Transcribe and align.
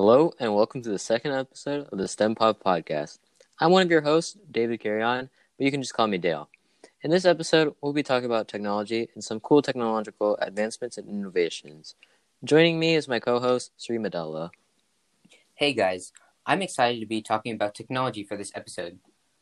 Hello, 0.00 0.32
and 0.38 0.54
welcome 0.54 0.80
to 0.80 0.90
the 0.90 0.98
second 1.00 1.32
episode 1.32 1.88
of 1.90 1.98
the 1.98 2.06
STEM 2.06 2.36
Pod 2.36 2.60
podcast. 2.60 3.18
I'm 3.58 3.72
one 3.72 3.82
of 3.82 3.90
your 3.90 4.02
hosts, 4.02 4.36
David 4.48 4.78
Carrion, 4.78 5.28
but 5.58 5.64
you 5.64 5.72
can 5.72 5.82
just 5.82 5.92
call 5.92 6.06
me 6.06 6.18
Dale. 6.18 6.48
In 7.02 7.10
this 7.10 7.24
episode, 7.24 7.74
we'll 7.80 7.92
be 7.92 8.04
talking 8.04 8.26
about 8.26 8.46
technology 8.46 9.08
and 9.14 9.24
some 9.24 9.40
cool 9.40 9.60
technological 9.60 10.36
advancements 10.40 10.98
and 10.98 11.08
innovations. 11.08 11.96
Joining 12.44 12.78
me 12.78 12.94
is 12.94 13.08
my 13.08 13.18
co 13.18 13.40
host, 13.40 13.72
Sri 13.76 13.98
Madella. 13.98 14.50
Hey 15.54 15.72
guys, 15.72 16.12
I'm 16.46 16.62
excited 16.62 17.00
to 17.00 17.06
be 17.06 17.20
talking 17.20 17.52
about 17.52 17.74
technology 17.74 18.22
for 18.22 18.36
this 18.36 18.52
episode. 18.54 19.00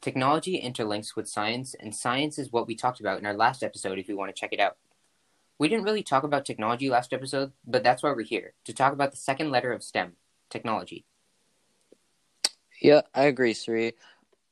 Technology 0.00 0.58
interlinks 0.58 1.14
with 1.14 1.28
science, 1.28 1.74
and 1.78 1.94
science 1.94 2.38
is 2.38 2.50
what 2.50 2.66
we 2.66 2.74
talked 2.74 3.00
about 3.00 3.18
in 3.18 3.26
our 3.26 3.36
last 3.36 3.62
episode 3.62 3.98
if 3.98 4.08
you 4.08 4.16
want 4.16 4.34
to 4.34 4.40
check 4.40 4.54
it 4.54 4.60
out. 4.60 4.78
We 5.58 5.68
didn't 5.68 5.84
really 5.84 6.02
talk 6.02 6.22
about 6.22 6.46
technology 6.46 6.88
last 6.88 7.12
episode, 7.12 7.52
but 7.66 7.84
that's 7.84 8.02
why 8.02 8.12
we're 8.12 8.22
here 8.22 8.54
to 8.64 8.72
talk 8.72 8.94
about 8.94 9.10
the 9.10 9.18
second 9.18 9.50
letter 9.50 9.72
of 9.72 9.82
STEM, 9.82 10.14
technology. 10.50 11.04
Yeah, 12.80 13.02
I 13.14 13.24
agree, 13.24 13.54
Sri. 13.54 13.92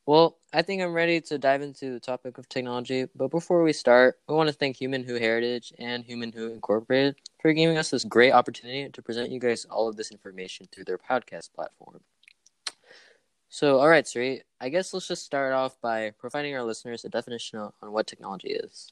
Well, 0.05 0.37
I 0.53 0.61
think 0.61 0.81
I'm 0.81 0.93
ready 0.93 1.19
to 1.21 1.37
dive 1.37 1.61
into 1.61 1.91
the 1.91 1.99
topic 1.99 2.37
of 2.37 2.47
technology, 2.47 3.05
but 3.15 3.29
before 3.29 3.63
we 3.63 3.73
start, 3.73 4.19
we 4.27 4.35
want 4.35 4.47
to 4.47 4.53
thank 4.55 4.77
Human 4.77 5.03
Who 5.03 5.15
Heritage 5.15 5.73
and 5.79 6.03
Human 6.05 6.31
Who 6.31 6.51
Incorporated 6.51 7.15
for 7.41 7.51
giving 7.53 7.77
us 7.77 7.89
this 7.89 8.05
great 8.05 8.31
opportunity 8.31 8.89
to 8.89 9.01
present 9.01 9.31
you 9.31 9.39
guys 9.39 9.65
all 9.65 9.87
of 9.89 9.97
this 9.97 10.11
information 10.11 10.67
through 10.71 10.85
their 10.85 10.97
podcast 10.97 11.53
platform. 11.53 11.99
So, 13.49 13.79
all 13.79 13.89
right, 13.89 14.07
Sri, 14.07 14.43
I 14.59 14.69
guess 14.69 14.93
let's 14.93 15.07
just 15.07 15.25
start 15.25 15.53
off 15.53 15.79
by 15.81 16.11
providing 16.11 16.55
our 16.55 16.63
listeners 16.63 17.03
a 17.05 17.09
definition 17.09 17.59
on 17.59 17.91
what 17.91 18.07
technology 18.07 18.49
is. 18.49 18.91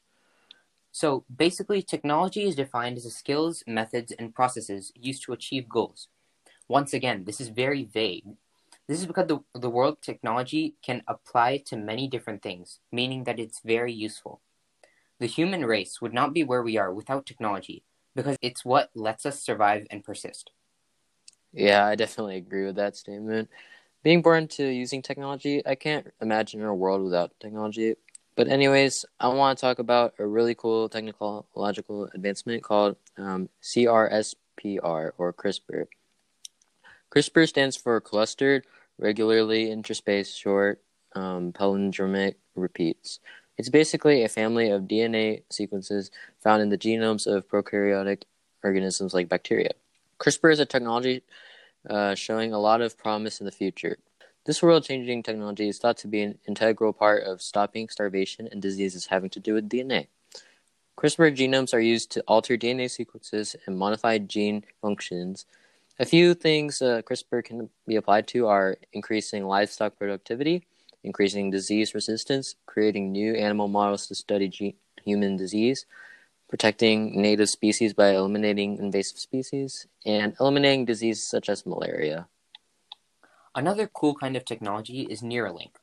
So, 0.91 1.25
basically, 1.33 1.81
technology 1.81 2.43
is 2.43 2.55
defined 2.55 2.97
as 2.97 3.03
the 3.03 3.09
skills, 3.09 3.63
methods, 3.67 4.13
and 4.13 4.33
processes 4.33 4.91
used 4.95 5.23
to 5.23 5.33
achieve 5.33 5.67
goals. 5.67 6.07
Once 6.67 6.93
again, 6.93 7.25
this 7.25 7.39
is 7.39 7.49
very 7.49 7.83
vague. 7.83 8.25
This 8.87 8.99
is 8.99 9.05
because 9.05 9.27
the, 9.27 9.39
the 9.53 9.69
world 9.69 9.97
technology 10.01 10.75
can 10.83 11.03
apply 11.07 11.57
to 11.65 11.77
many 11.77 12.07
different 12.07 12.41
things, 12.41 12.79
meaning 12.91 13.23
that 13.23 13.39
it's 13.39 13.61
very 13.63 13.93
useful. 13.93 14.41
The 15.19 15.27
human 15.27 15.65
race 15.65 16.01
would 16.01 16.13
not 16.13 16.33
be 16.33 16.43
where 16.43 16.61
we 16.61 16.77
are 16.77 16.93
without 16.93 17.25
technology, 17.25 17.83
because 18.15 18.37
it's 18.41 18.65
what 18.65 18.89
lets 18.95 19.25
us 19.25 19.41
survive 19.41 19.87
and 19.89 20.03
persist. 20.03 20.51
Yeah, 21.53 21.85
I 21.85 21.95
definitely 21.95 22.37
agree 22.37 22.65
with 22.65 22.75
that 22.75 22.97
statement. 22.97 23.49
Being 24.03 24.21
born 24.21 24.47
to 24.49 24.63
using 24.67 25.01
technology, 25.01 25.65
I 25.65 25.75
can't 25.75 26.11
imagine 26.21 26.61
a 26.63 26.75
world 26.75 27.03
without 27.03 27.31
technology. 27.39 27.95
But 28.35 28.49
anyways, 28.49 29.05
I 29.19 29.29
want 29.29 29.57
to 29.57 29.61
talk 29.61 29.79
about 29.79 30.13
a 30.19 30.27
really 30.27 30.53
cool 30.53 30.89
technological 30.89 32.09
advancement 32.13 32.61
called 32.61 32.97
um, 33.17 33.49
CRISPR 33.63 35.11
or 35.17 35.33
CRISPR. 35.33 35.85
CRISPR 37.15 37.47
stands 37.47 37.77
for 37.77 38.01
clustered, 38.01 38.65
regularly 38.97 39.67
interspaced, 39.67 40.37
short, 40.37 40.81
um, 41.15 41.53
palindromic 41.53 42.35
repeats. 42.55 43.21
It's 43.57 43.69
basically 43.69 44.23
a 44.23 44.27
family 44.27 44.69
of 44.69 44.81
DNA 44.81 45.43
sequences 45.49 46.11
found 46.43 46.61
in 46.61 46.67
the 46.67 46.77
genomes 46.77 47.25
of 47.25 47.47
prokaryotic 47.47 48.23
organisms 48.65 49.13
like 49.13 49.29
bacteria. 49.29 49.71
CRISPR 50.19 50.51
is 50.51 50.59
a 50.59 50.65
technology 50.65 51.23
uh, 51.89 52.15
showing 52.15 52.51
a 52.51 52.59
lot 52.59 52.81
of 52.81 52.97
promise 52.97 53.39
in 53.39 53.45
the 53.45 53.51
future. 53.51 53.97
This 54.45 54.61
world 54.61 54.83
changing 54.83 55.23
technology 55.23 55.69
is 55.69 55.77
thought 55.77 55.97
to 55.99 56.09
be 56.09 56.21
an 56.21 56.37
integral 56.45 56.91
part 56.91 57.23
of 57.23 57.41
stopping 57.41 57.87
starvation 57.87 58.49
and 58.51 58.61
diseases 58.61 59.05
having 59.05 59.29
to 59.29 59.39
do 59.39 59.53
with 59.53 59.69
DNA. 59.69 60.07
CRISPR 60.97 61.33
genomes 61.33 61.73
are 61.73 61.79
used 61.79 62.11
to 62.11 62.23
alter 62.27 62.57
DNA 62.57 62.91
sequences 62.91 63.55
and 63.65 63.77
modify 63.77 64.17
gene 64.17 64.65
functions. 64.81 65.45
A 65.97 66.05
few 66.05 66.33
things 66.33 66.81
uh, 66.81 67.01
CRISPR 67.03 67.41
can 67.45 67.69
be 67.87 67.95
applied 67.95 68.27
to 68.27 68.47
are 68.47 68.75
increasing 68.91 69.45
livestock 69.45 69.97
productivity, 69.97 70.67
increasing 71.05 71.49
disease 71.49 71.95
resistance, 71.95 72.55
creating 72.65 73.13
new 73.13 73.33
animal 73.33 73.69
models 73.69 74.05
to 74.07 74.15
study 74.15 74.49
ge- 74.49 74.75
human 75.05 75.37
disease, 75.37 75.85
protecting 76.49 77.21
native 77.21 77.49
species 77.49 77.93
by 77.93 78.09
eliminating 78.09 78.77
invasive 78.77 79.19
species, 79.19 79.87
and 80.05 80.35
eliminating 80.41 80.83
diseases 80.83 81.25
such 81.25 81.47
as 81.47 81.65
malaria. 81.65 82.27
Another 83.55 83.87
cool 83.87 84.15
kind 84.15 84.35
of 84.35 84.43
technology 84.43 85.03
is 85.09 85.21
Neuralink. 85.21 85.75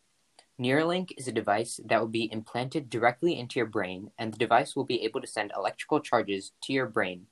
Neuralink 0.61 1.13
is 1.17 1.27
a 1.27 1.33
device 1.33 1.81
that 1.87 1.99
will 1.99 2.07
be 2.07 2.31
implanted 2.31 2.91
directly 2.91 3.39
into 3.39 3.59
your 3.59 3.67
brain, 3.67 4.11
and 4.19 4.35
the 4.35 4.39
device 4.39 4.77
will 4.77 4.85
be 4.85 5.03
able 5.05 5.23
to 5.23 5.27
send 5.27 5.53
electrical 5.57 6.01
charges 6.01 6.53
to 6.65 6.75
your 6.75 6.87
brain. 6.87 7.29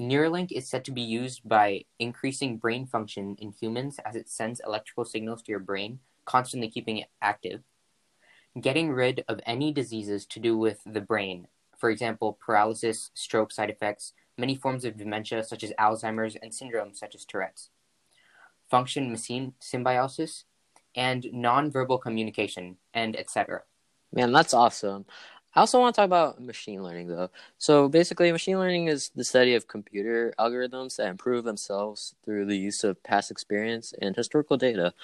Neuralink 0.00 0.50
is 0.50 0.68
said 0.68 0.84
to 0.86 0.90
be 0.90 1.02
used 1.02 1.46
by 1.48 1.84
increasing 1.98 2.58
brain 2.58 2.86
function 2.86 3.36
in 3.38 3.52
humans 3.52 3.98
as 4.04 4.16
it 4.16 4.28
sends 4.28 4.60
electrical 4.64 5.04
signals 5.04 5.42
to 5.42 5.52
your 5.52 5.60
brain, 5.60 6.00
constantly 6.24 6.68
keeping 6.68 6.98
it 6.98 7.08
active. 7.20 7.62
Getting 8.60 8.90
rid 8.90 9.24
of 9.28 9.40
any 9.46 9.72
diseases 9.72 10.26
to 10.26 10.40
do 10.40 10.56
with 10.56 10.80
the 10.84 11.00
brain, 11.00 11.48
for 11.78 11.90
example, 11.90 12.38
paralysis, 12.44 13.10
stroke 13.14 13.52
side 13.52 13.70
effects, 13.70 14.12
many 14.36 14.54
forms 14.54 14.84
of 14.84 14.96
dementia 14.96 15.44
such 15.44 15.64
as 15.64 15.72
Alzheimer's, 15.78 16.36
and 16.36 16.52
syndromes 16.52 16.96
such 16.96 17.14
as 17.14 17.24
Tourette's 17.24 17.70
function 18.72 19.10
machine 19.10 19.52
symbiosis, 19.60 20.44
and 20.96 21.24
nonverbal 21.24 22.00
communication, 22.00 22.76
and 22.94 23.14
etc. 23.16 23.62
Man, 24.12 24.32
that's 24.32 24.54
awesome. 24.54 25.04
I 25.54 25.60
also 25.60 25.78
want 25.80 25.94
to 25.94 26.00
talk 26.00 26.06
about 26.06 26.40
machine 26.40 26.82
learning, 26.82 27.08
though. 27.08 27.30
So 27.58 27.88
basically, 27.88 28.32
machine 28.32 28.58
learning 28.58 28.88
is 28.88 29.10
the 29.14 29.24
study 29.24 29.54
of 29.54 29.68
computer 29.68 30.32
algorithms 30.38 30.96
that 30.96 31.08
improve 31.08 31.44
themselves 31.44 32.14
through 32.24 32.46
the 32.46 32.56
use 32.56 32.84
of 32.84 33.02
past 33.02 33.30
experience 33.30 33.92
and 34.00 34.16
historical 34.16 34.56
data. 34.56 34.94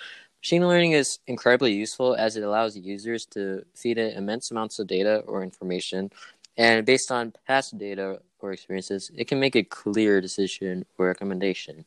Machine 0.42 0.66
learning 0.66 0.92
is 0.92 1.18
incredibly 1.26 1.72
useful 1.74 2.14
as 2.14 2.36
it 2.36 2.44
allows 2.44 2.76
users 2.76 3.26
to 3.26 3.64
feed 3.74 3.98
it 3.98 4.16
immense 4.16 4.50
amounts 4.50 4.78
of 4.78 4.86
data 4.86 5.18
or 5.26 5.42
information, 5.42 6.10
and 6.56 6.86
based 6.86 7.12
on 7.12 7.34
past 7.46 7.76
data 7.76 8.20
or 8.38 8.52
experiences, 8.52 9.10
it 9.16 9.26
can 9.26 9.40
make 9.40 9.56
a 9.56 9.62
clear 9.64 10.20
decision 10.20 10.86
or 10.96 11.06
recommendation. 11.06 11.84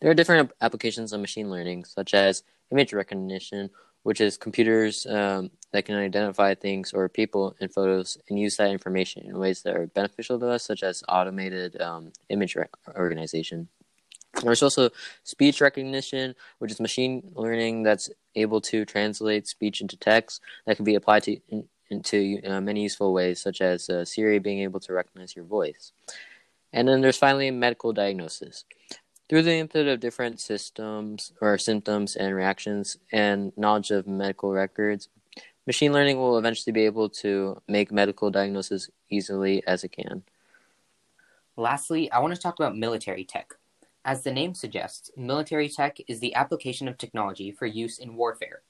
There 0.00 0.10
are 0.10 0.14
different 0.14 0.52
applications 0.60 1.12
of 1.12 1.20
machine 1.20 1.50
learning, 1.50 1.84
such 1.84 2.14
as 2.14 2.44
image 2.70 2.92
recognition, 2.92 3.70
which 4.04 4.20
is 4.20 4.36
computers 4.36 5.06
um, 5.06 5.50
that 5.72 5.84
can 5.84 5.96
identify 5.96 6.54
things 6.54 6.92
or 6.92 7.08
people 7.08 7.56
in 7.58 7.68
photos 7.68 8.16
and 8.28 8.38
use 8.38 8.56
that 8.56 8.70
information 8.70 9.26
in 9.26 9.36
ways 9.36 9.62
that 9.62 9.74
are 9.74 9.88
beneficial 9.88 10.38
to 10.38 10.48
us, 10.48 10.62
such 10.62 10.82
as 10.82 11.02
automated 11.08 11.80
um, 11.80 12.12
image 12.28 12.54
rec- 12.54 12.70
organization. 12.96 13.66
There's 14.42 14.62
also 14.62 14.90
speech 15.22 15.60
recognition, 15.60 16.34
which 16.58 16.70
is 16.70 16.80
machine 16.80 17.32
learning 17.34 17.82
that's 17.82 18.10
able 18.34 18.60
to 18.62 18.84
translate 18.84 19.48
speech 19.48 19.80
into 19.80 19.96
text 19.96 20.40
that 20.66 20.76
can 20.76 20.84
be 20.84 20.96
applied 20.96 21.22
to 21.24 21.40
in, 21.48 21.68
into 21.90 22.40
uh, 22.46 22.60
many 22.60 22.82
useful 22.82 23.12
ways, 23.12 23.40
such 23.40 23.60
as 23.60 23.88
uh, 23.88 24.04
Siri 24.04 24.38
being 24.38 24.60
able 24.60 24.80
to 24.80 24.92
recognize 24.92 25.34
your 25.34 25.44
voice. 25.44 25.92
And 26.72 26.88
then 26.88 27.00
there's 27.00 27.16
finally 27.16 27.50
medical 27.50 27.92
diagnosis. 27.92 28.64
Through 29.34 29.42
the 29.42 29.56
input 29.56 29.88
of 29.88 29.98
different 29.98 30.38
systems 30.38 31.32
or 31.40 31.58
symptoms 31.58 32.14
and 32.14 32.36
reactions 32.36 32.98
and 33.10 33.52
knowledge 33.56 33.90
of 33.90 34.06
medical 34.06 34.52
records, 34.52 35.08
machine 35.66 35.92
learning 35.92 36.18
will 36.18 36.38
eventually 36.38 36.72
be 36.72 36.84
able 36.84 37.08
to 37.08 37.60
make 37.66 37.90
medical 37.90 38.30
diagnosis 38.30 38.90
easily 39.10 39.60
as 39.66 39.82
it 39.82 39.88
can. 39.88 40.22
Lastly, 41.56 42.08
I 42.12 42.20
want 42.20 42.32
to 42.32 42.40
talk 42.40 42.60
about 42.60 42.76
military 42.76 43.24
tech. 43.24 43.54
As 44.04 44.22
the 44.22 44.30
name 44.30 44.54
suggests, 44.54 45.10
military 45.16 45.68
tech 45.68 45.98
is 46.06 46.20
the 46.20 46.36
application 46.36 46.86
of 46.86 46.96
technology 46.96 47.50
for 47.50 47.66
use 47.66 47.98
in 47.98 48.14
warfare. 48.14 48.62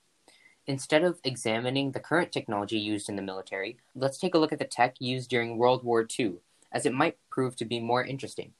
Instead 0.67 1.05
of 1.05 1.21
examining 1.25 1.93
the 1.93 2.01
current 2.01 2.33
technology 2.33 2.79
used 2.79 3.11
in 3.11 3.17
the 3.17 3.21
military, 3.21 3.77
let's 3.95 4.17
take 4.17 4.35
a 4.35 4.39
look 4.39 4.51
at 4.51 4.59
the 4.59 4.65
tech 4.65 4.95
used 4.99 5.29
during 5.29 5.59
World 5.59 5.85
War 5.85 6.07
II, 6.19 6.37
as 6.73 6.87
it 6.87 6.95
might 6.95 7.19
prove 7.29 7.55
to 7.57 7.67
be 7.67 7.81
more 7.81 8.03
interesting. 8.03 8.55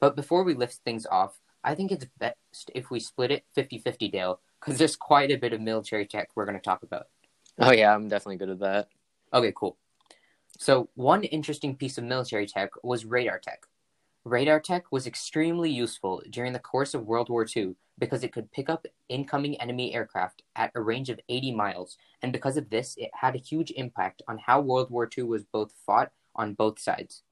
But 0.00 0.16
before 0.16 0.42
we 0.42 0.54
lift 0.54 0.80
things 0.82 1.06
off, 1.06 1.41
I 1.64 1.74
think 1.74 1.92
it's 1.92 2.06
best 2.18 2.70
if 2.74 2.90
we 2.90 3.00
split 3.00 3.30
it 3.30 3.44
50 3.54 3.78
50, 3.78 4.08
Dale, 4.08 4.40
because 4.60 4.78
there's 4.78 4.96
quite 4.96 5.30
a 5.30 5.36
bit 5.36 5.52
of 5.52 5.60
military 5.60 6.06
tech 6.06 6.30
we're 6.34 6.44
going 6.44 6.58
to 6.58 6.62
talk 6.62 6.82
about. 6.82 7.06
Oh, 7.58 7.72
yeah, 7.72 7.94
I'm 7.94 8.08
definitely 8.08 8.38
good 8.38 8.50
at 8.50 8.60
that. 8.60 8.88
Okay, 9.32 9.52
cool. 9.54 9.76
So, 10.58 10.88
one 10.94 11.24
interesting 11.24 11.76
piece 11.76 11.98
of 11.98 12.04
military 12.04 12.46
tech 12.46 12.70
was 12.82 13.04
radar 13.04 13.38
tech. 13.38 13.64
Radar 14.24 14.60
tech 14.60 14.84
was 14.92 15.06
extremely 15.06 15.70
useful 15.70 16.22
during 16.30 16.52
the 16.52 16.58
course 16.58 16.94
of 16.94 17.06
World 17.06 17.28
War 17.28 17.44
II 17.44 17.74
because 17.98 18.22
it 18.22 18.32
could 18.32 18.52
pick 18.52 18.70
up 18.70 18.86
incoming 19.08 19.60
enemy 19.60 19.94
aircraft 19.94 20.42
at 20.54 20.70
a 20.74 20.80
range 20.80 21.10
of 21.10 21.20
80 21.28 21.54
miles, 21.54 21.96
and 22.22 22.32
because 22.32 22.56
of 22.56 22.70
this, 22.70 22.94
it 22.96 23.10
had 23.14 23.34
a 23.34 23.38
huge 23.38 23.72
impact 23.72 24.22
on 24.28 24.38
how 24.38 24.60
World 24.60 24.90
War 24.90 25.08
II 25.16 25.24
was 25.24 25.44
both 25.44 25.72
fought 25.84 26.12
on 26.34 26.54
both 26.54 26.78
sides. 26.78 27.22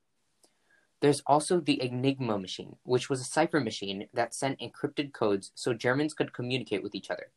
There's 1.00 1.22
also 1.26 1.60
the 1.60 1.82
Enigma 1.82 2.38
machine, 2.38 2.76
which 2.82 3.08
was 3.08 3.20
a 3.20 3.24
cipher 3.24 3.60
machine 3.60 4.06
that 4.12 4.34
sent 4.34 4.60
encrypted 4.60 5.12
codes 5.12 5.50
so 5.54 5.72
Germans 5.72 6.12
could 6.12 6.34
communicate 6.34 6.82
with 6.82 6.94
each 6.94 7.10
other. 7.10 7.30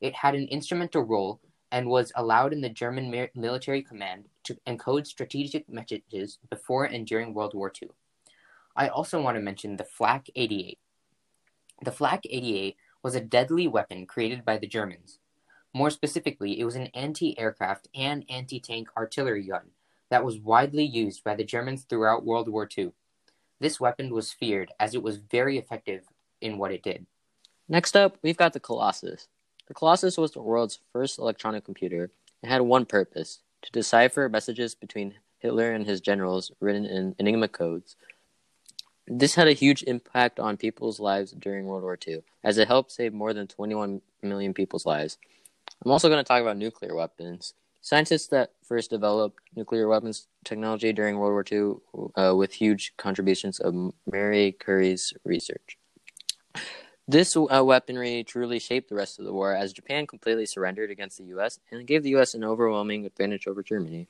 It 0.00 0.14
had 0.14 0.34
an 0.34 0.46
instrumental 0.48 1.02
role 1.02 1.40
and 1.72 1.88
was 1.88 2.12
allowed 2.14 2.52
in 2.52 2.60
the 2.60 2.68
German 2.68 3.28
military 3.34 3.82
command 3.82 4.26
to 4.44 4.58
encode 4.66 5.06
strategic 5.06 5.68
messages 5.68 6.38
before 6.48 6.84
and 6.84 7.06
during 7.06 7.34
World 7.34 7.54
War 7.54 7.72
II. 7.80 7.90
I 8.76 8.88
also 8.88 9.20
want 9.20 9.36
to 9.36 9.42
mention 9.42 9.76
the 9.76 9.84
Flak 9.84 10.28
88. 10.34 10.78
The 11.82 11.92
Flak 11.92 12.24
88 12.28 12.76
was 13.02 13.14
a 13.14 13.20
deadly 13.20 13.66
weapon 13.66 14.06
created 14.06 14.44
by 14.44 14.58
the 14.58 14.66
Germans. 14.66 15.18
More 15.72 15.90
specifically, 15.90 16.58
it 16.58 16.64
was 16.64 16.76
an 16.76 16.88
anti 16.94 17.38
aircraft 17.38 17.88
and 17.94 18.24
anti 18.28 18.60
tank 18.60 18.88
artillery 18.96 19.44
gun 19.44 19.70
that 20.10 20.24
was 20.24 20.38
widely 20.38 20.84
used 20.84 21.22
by 21.22 21.34
the 21.34 21.44
Germans 21.44 21.84
throughout 21.84 22.24
World 22.24 22.48
War 22.48 22.68
II. 22.76 22.92
This 23.60 23.78
weapon 23.78 24.12
was 24.12 24.32
feared 24.32 24.72
as 24.80 24.94
it 24.94 25.02
was 25.02 25.18
very 25.18 25.58
effective 25.58 26.04
in 26.40 26.56
what 26.56 26.72
it 26.72 26.82
did. 26.82 27.06
Next 27.68 27.94
up, 27.94 28.16
we've 28.22 28.36
got 28.36 28.52
the 28.54 28.60
Colossus. 28.60 29.28
The 29.68 29.74
Colossus 29.74 30.16
was 30.16 30.32
the 30.32 30.42
world's 30.42 30.80
first 30.92 31.18
electronic 31.18 31.64
computer. 31.64 32.10
It 32.42 32.48
had 32.48 32.62
one 32.62 32.86
purpose 32.86 33.40
to 33.62 33.70
decipher 33.70 34.28
messages 34.28 34.74
between 34.74 35.14
Hitler 35.38 35.72
and 35.72 35.86
his 35.86 36.00
generals 36.00 36.50
written 36.58 36.86
in 36.86 37.14
Enigma 37.18 37.48
codes. 37.48 37.96
This 39.06 39.34
had 39.34 39.48
a 39.48 39.52
huge 39.52 39.82
impact 39.84 40.40
on 40.40 40.56
people's 40.56 41.00
lives 41.00 41.32
during 41.32 41.66
World 41.66 41.82
War 41.82 41.98
II, 42.06 42.22
as 42.42 42.58
it 42.58 42.68
helped 42.68 42.92
save 42.92 43.12
more 43.12 43.34
than 43.34 43.46
21 43.46 44.00
million 44.22 44.54
people's 44.54 44.86
lives. 44.86 45.18
I'm 45.84 45.90
also 45.90 46.08
going 46.08 46.22
to 46.22 46.26
talk 46.26 46.40
about 46.40 46.56
nuclear 46.56 46.94
weapons. 46.94 47.54
Scientists 47.82 48.28
that 48.28 48.52
first 48.62 48.90
developed 48.90 49.38
nuclear 49.56 49.88
weapons 49.88 50.28
technology 50.44 50.92
during 50.92 51.18
World 51.18 51.32
War 51.32 51.44
II 51.50 52.12
uh, 52.16 52.36
with 52.36 52.52
huge 52.52 52.92
contributions 52.98 53.58
of 53.58 53.74
Marie 54.10 54.52
Curie's 54.52 55.14
research. 55.24 55.78
This 57.08 57.36
uh, 57.36 57.64
weaponry 57.64 58.22
truly 58.22 58.58
shaped 58.58 58.88
the 58.88 58.94
rest 58.94 59.18
of 59.18 59.24
the 59.24 59.32
war 59.32 59.54
as 59.54 59.72
Japan 59.72 60.06
completely 60.06 60.46
surrendered 60.46 60.90
against 60.90 61.18
the 61.18 61.24
US 61.36 61.58
and 61.72 61.86
gave 61.86 62.02
the 62.02 62.14
US 62.16 62.34
an 62.34 62.44
overwhelming 62.44 63.06
advantage 63.06 63.46
over 63.46 63.62
Germany. 63.62 64.06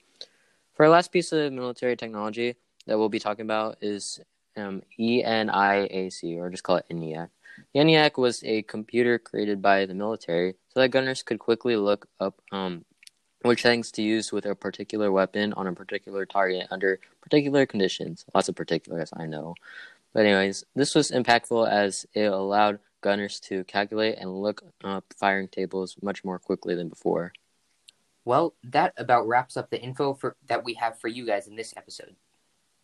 For 0.75 0.85
our 0.85 0.91
last 0.91 1.13
piece 1.13 1.33
of 1.33 1.53
military 1.53 1.97
technology 1.97 2.57
that 2.87 2.99
we'll 2.99 3.09
be 3.09 3.19
talking 3.19 3.45
about 3.45 3.79
is 3.81 4.21
um, 4.57 4.83
ENIAC, 4.99 6.39
or 6.39 6.51
just 6.51 6.63
call 6.63 6.77
it 6.77 6.87
ENIAC. 6.91 7.29
The 7.73 7.81
ENIAC 7.81 8.19
was 8.19 8.43
a 8.45 8.63
computer 8.63 9.19
created 9.19 9.63
by 9.63 9.87
the 9.87 9.95
military 9.95 10.55
so 10.69 10.81
that 10.81 10.89
gunners 10.89 11.23
could 11.23 11.39
quickly 11.39 11.77
look 11.77 12.07
up 12.19 12.41
um, 12.53 12.85
which 13.43 13.63
things 13.63 13.91
to 13.93 14.03
use 14.03 14.33
with 14.33 14.47
a 14.47 14.55
particular 14.55 15.11
weapon 15.11 15.53
on 15.55 15.67
a 15.67 15.73
particular 15.73 16.27
target 16.27 16.67
under 16.71 16.99
particular 17.23 17.67
conditions. 17.67 18.25
Lots 18.35 18.49
of 18.49 18.57
particulars, 18.57 19.11
I 19.17 19.27
know. 19.27 19.55
But, 20.13 20.27
anyways, 20.27 20.65
this 20.75 20.95
was 20.95 21.11
impactful 21.11 21.71
as 21.71 22.07
it 22.15 22.25
allowed 22.25 22.81
gunners 23.01 23.41
to 23.41 23.65
calculate 23.65 24.19
and 24.19 24.43
look 24.43 24.63
up 24.85 25.05
firing 25.17 25.49
tables 25.49 25.97
much 26.03 26.25
more 26.25 26.39
quickly 26.39 26.75
than 26.75 26.89
before. 26.89 27.33
Well, 28.25 28.55
that 28.65 28.93
about 28.97 29.27
wraps 29.27 29.57
up 29.57 29.71
the 29.71 29.81
info 29.81 30.15
for, 30.15 30.37
that 30.47 30.65
we 30.65 30.75
have 30.75 30.99
for 30.99 31.09
you 31.09 31.25
guys 31.25 31.47
in 31.49 31.57
this 31.57 31.73
episode. 31.77 32.17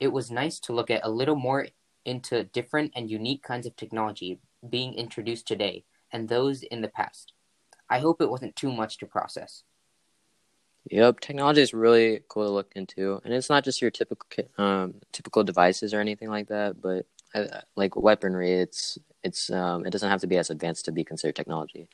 It 0.00 0.08
was 0.08 0.30
nice 0.30 0.58
to 0.60 0.72
look 0.72 0.90
at 0.90 1.04
a 1.04 1.10
little 1.10 1.36
more 1.36 1.66
into 2.04 2.44
different 2.44 2.92
and 2.94 3.10
unique 3.10 3.42
kinds 3.42 3.66
of 3.66 3.76
technology 3.76 4.38
being 4.68 4.94
introduced 4.94 5.46
today 5.46 5.84
and 6.12 6.28
those 6.28 6.62
in 6.62 6.80
the 6.80 6.88
past. 6.88 7.32
I 7.90 7.98
hope 7.98 8.20
it 8.20 8.30
wasn't 8.30 8.56
too 8.56 8.72
much 8.72 8.96
to 8.98 9.06
process. 9.06 9.62
Yep, 10.90 11.20
technology 11.20 11.62
is 11.62 11.74
really 11.74 12.20
cool 12.28 12.44
to 12.44 12.50
look 12.50 12.72
into, 12.76 13.20
and 13.24 13.34
it's 13.34 13.50
not 13.50 13.64
just 13.64 13.82
your 13.82 13.90
typical 13.90 14.44
um, 14.56 14.94
typical 15.12 15.42
devices 15.42 15.92
or 15.92 16.00
anything 16.00 16.30
like 16.30 16.48
that, 16.48 16.80
but 16.80 17.06
uh, 17.34 17.60
like 17.74 17.96
weaponry. 17.96 18.52
It's 18.52 18.96
it's 19.24 19.50
um, 19.50 19.84
it 19.84 19.90
doesn't 19.90 20.08
have 20.08 20.20
to 20.20 20.28
be 20.28 20.36
as 20.36 20.50
advanced 20.50 20.84
to 20.84 20.92
be 20.92 21.02
considered 21.02 21.34
technology. 21.34 21.88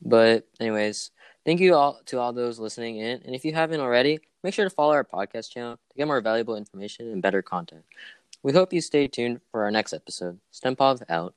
But 0.00 0.46
anyways, 0.58 1.10
thank 1.44 1.60
you 1.60 1.74
all 1.74 2.00
to 2.06 2.18
all 2.18 2.32
those 2.32 2.58
listening 2.58 2.96
in, 2.96 3.20
and 3.26 3.34
if 3.34 3.44
you 3.44 3.52
haven't 3.52 3.80
already, 3.80 4.20
make 4.42 4.54
sure 4.54 4.64
to 4.64 4.70
follow 4.70 4.94
our 4.94 5.04
podcast 5.04 5.50
channel 5.50 5.76
to 5.76 5.96
get 5.96 6.06
more 6.06 6.22
valuable 6.22 6.56
information 6.56 7.10
and 7.12 7.20
better 7.20 7.42
content. 7.42 7.84
We 8.42 8.52
hope 8.52 8.72
you 8.72 8.80
stay 8.80 9.08
tuned 9.08 9.40
for 9.50 9.64
our 9.64 9.70
next 9.70 9.92
episode. 9.92 10.38
STEM 10.50 10.76
Pod 10.76 11.02
out. 11.10 11.34